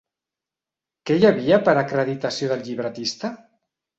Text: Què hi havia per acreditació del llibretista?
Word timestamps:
Què 1.09 1.17
hi 1.19 1.27
havia 1.29 1.59
per 1.67 1.75
acreditació 1.83 2.49
del 2.53 2.65
llibretista? 2.69 3.31